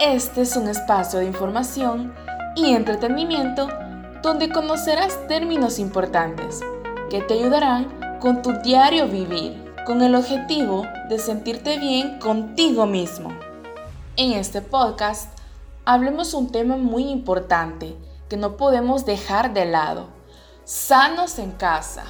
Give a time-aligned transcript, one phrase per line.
[0.00, 2.14] Este es un espacio de información
[2.56, 3.68] y entretenimiento
[4.22, 6.60] donde conocerás términos importantes
[7.10, 13.28] que te ayudarán con tu diario vivir, con el objetivo de sentirte bien contigo mismo.
[14.16, 15.38] En este podcast
[15.84, 17.94] hablemos un tema muy importante
[18.30, 20.06] que no podemos dejar de lado.
[20.64, 22.04] Sanos en casa.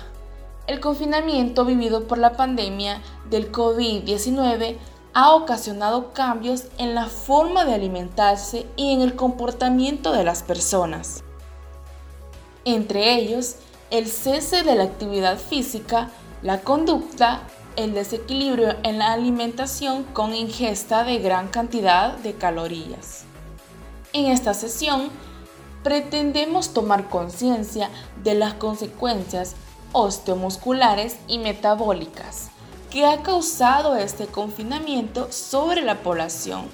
[0.69, 4.77] El confinamiento vivido por la pandemia del COVID-19
[5.13, 11.25] ha ocasionado cambios en la forma de alimentarse y en el comportamiento de las personas.
[12.65, 13.57] Entre ellos,
[13.91, 16.11] el cese de la actividad física,
[16.43, 17.43] la conducta,
[17.77, 23.25] el desequilibrio en la alimentación con ingesta de gran cantidad de calorías.
[24.13, 25.09] En esta sesión
[25.83, 27.91] pretendemos tomar conciencia
[28.23, 29.55] de las consecuencias
[29.93, 32.51] osteomusculares y metabólicas
[32.91, 36.67] que ha causado este confinamiento sobre la población.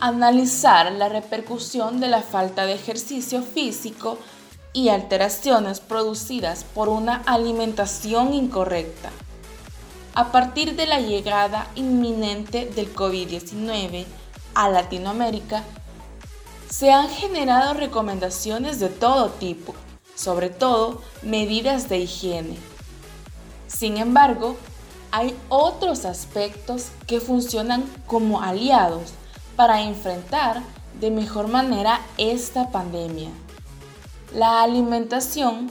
[0.00, 4.18] Analizar la repercusión de la falta de ejercicio físico
[4.72, 9.10] y alteraciones producidas por una alimentación incorrecta.
[10.14, 14.04] A partir de la llegada inminente del COVID-19
[14.54, 15.64] a Latinoamérica,
[16.68, 19.74] se han generado recomendaciones de todo tipo,
[20.14, 22.56] sobre todo medidas de higiene.
[23.68, 24.56] Sin embargo,
[25.10, 29.12] hay otros aspectos que funcionan como aliados
[29.56, 30.62] para enfrentar
[31.00, 33.30] de mejor manera esta pandemia.
[34.34, 35.70] La alimentación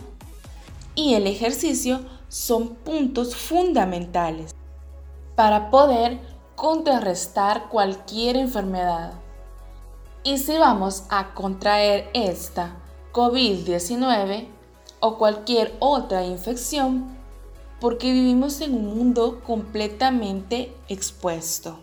[0.95, 4.55] y el ejercicio son puntos fundamentales
[5.35, 6.19] para poder
[6.55, 9.13] contrarrestar cualquier enfermedad.
[10.23, 12.75] Y si vamos a contraer esta
[13.13, 14.47] COVID-19
[14.99, 17.16] o cualquier otra infección,
[17.79, 21.79] porque vivimos en un mundo completamente expuesto.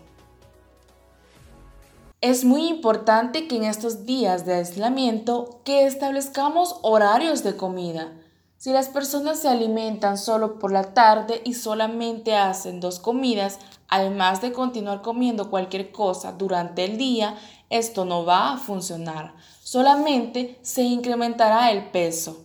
[2.21, 8.13] Es muy importante que en estos días de aislamiento que establezcamos horarios de comida.
[8.57, 13.59] Si las personas se alimentan solo por la tarde y solamente hacen dos comidas,
[13.89, 17.37] además de continuar comiendo cualquier cosa durante el día,
[17.69, 19.35] esto no va a funcionar.
[19.61, 22.44] Solamente se incrementará el peso.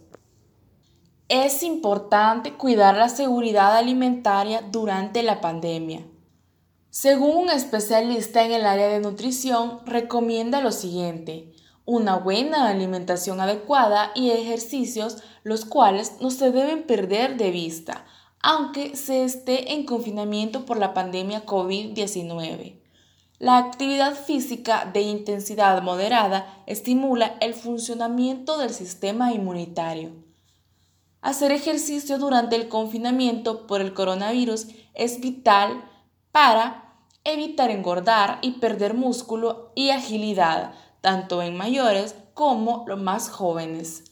[1.32, 6.04] Es importante cuidar la seguridad alimentaria durante la pandemia.
[6.88, 11.52] Según un especialista en el área de nutrición, recomienda lo siguiente,
[11.84, 18.06] una buena alimentación adecuada y ejercicios los cuales no se deben perder de vista,
[18.42, 22.80] aunque se esté en confinamiento por la pandemia COVID-19.
[23.38, 30.28] La actividad física de intensidad moderada estimula el funcionamiento del sistema inmunitario.
[31.22, 35.84] Hacer ejercicio durante el confinamiento por el coronavirus es vital
[36.32, 36.94] para
[37.24, 40.72] evitar engordar y perder músculo y agilidad,
[41.02, 44.04] tanto en mayores como los más jóvenes.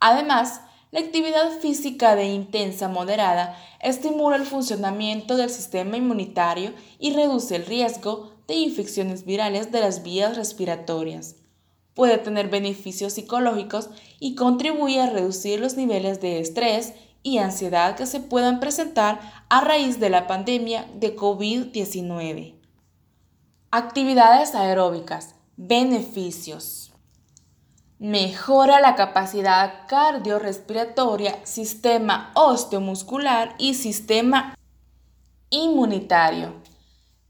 [0.00, 0.60] Además,
[0.90, 7.64] la actividad física de intensa moderada estimula el funcionamiento del sistema inmunitario y reduce el
[7.64, 11.39] riesgo de infecciones virales de las vías respiratorias
[11.94, 18.06] puede tener beneficios psicológicos y contribuye a reducir los niveles de estrés y ansiedad que
[18.06, 22.54] se puedan presentar a raíz de la pandemia de COVID-19.
[23.70, 25.34] Actividades aeróbicas.
[25.56, 26.92] Beneficios.
[27.98, 34.54] Mejora la capacidad cardiorrespiratoria, sistema osteomuscular y sistema
[35.50, 36.54] inmunitario.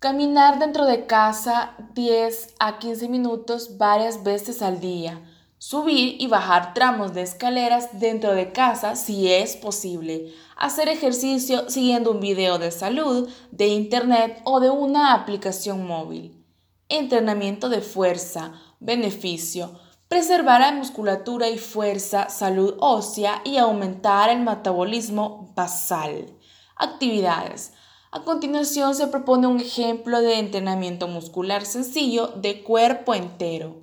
[0.00, 5.20] Caminar dentro de casa 10 a 15 minutos varias veces al día.
[5.58, 10.32] Subir y bajar tramos de escaleras dentro de casa si es posible.
[10.56, 16.46] Hacer ejercicio siguiendo un video de salud, de internet o de una aplicación móvil.
[16.88, 18.54] Entrenamiento de fuerza.
[18.78, 19.78] Beneficio.
[20.08, 26.32] Preservar la musculatura y fuerza, salud ósea y aumentar el metabolismo basal.
[26.74, 27.74] Actividades
[28.12, 33.82] a continuación se propone un ejemplo de entrenamiento muscular sencillo de cuerpo entero.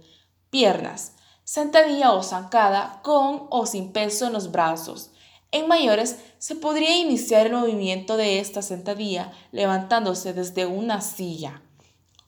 [0.50, 1.14] Piernas,
[1.46, 5.12] sentadilla o zancada con o sin peso en los brazos.
[5.52, 11.62] En mayores se podría iniciar el movimiento de esta sentadilla levantándose desde una silla.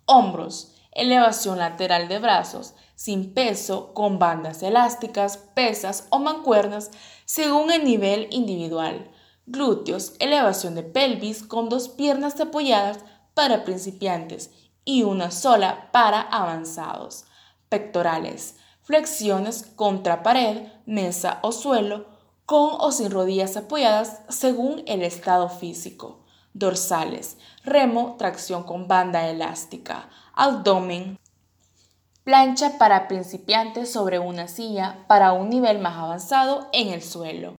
[0.06, 6.92] Hombros, elevación lateral de brazos, sin peso, con bandas elásticas, pesas o mancuernas,
[7.26, 9.12] según el nivel individual
[9.52, 13.00] glúteos, elevación de pelvis con dos piernas apoyadas
[13.34, 14.52] para principiantes
[14.86, 17.26] y una sola para avanzados,
[17.68, 22.06] pectorales, flexiones contra pared, mesa o suelo,
[22.46, 30.10] con o sin rodillas apoyadas según el estado físico, dorsales, remo, tracción con banda elástica,
[30.34, 31.20] abdomen,
[32.30, 37.56] Plancha para principiantes sobre una silla para un nivel más avanzado en el suelo.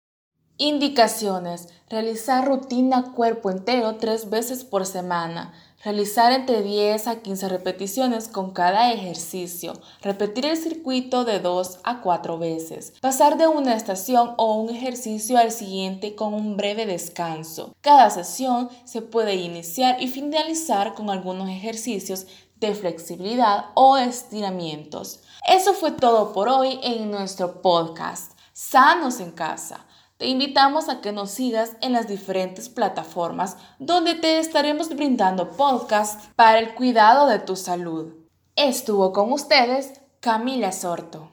[0.62, 1.68] Indicaciones.
[1.88, 5.54] Realizar rutina cuerpo entero tres veces por semana.
[5.82, 9.72] Realizar entre 10 a 15 repeticiones con cada ejercicio.
[10.02, 12.92] Repetir el circuito de 2 a 4 veces.
[13.00, 17.74] Pasar de una estación o un ejercicio al siguiente con un breve descanso.
[17.80, 22.26] Cada sesión se puede iniciar y finalizar con algunos ejercicios
[22.56, 25.20] de flexibilidad o estiramientos.
[25.48, 29.86] Eso fue todo por hoy en nuestro podcast, Sanos en Casa.
[30.20, 36.28] Te invitamos a que nos sigas en las diferentes plataformas donde te estaremos brindando podcasts
[36.36, 38.12] para el cuidado de tu salud.
[38.54, 41.32] Estuvo con ustedes Camila Sorto.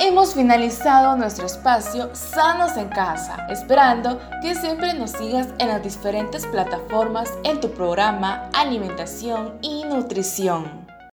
[0.00, 6.44] Hemos finalizado nuestro espacio Sanos en Casa, esperando que siempre nos sigas en las diferentes
[6.48, 10.83] plataformas en tu programa Alimentación y Nutrición.